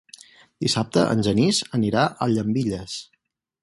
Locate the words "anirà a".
1.81-2.33